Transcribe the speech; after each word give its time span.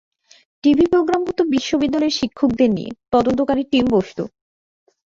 TV 0.63 0.85
program 0.91 1.21
হত 1.27 1.39
বিশ্ববিদ্যালয়ের 1.55 2.17
শিক্ষকদের 2.19 2.69
নিয়ে, 2.77 2.91
তদন্তকারী 3.13 3.63
টীম 3.71 3.85
বসত। 3.93 4.19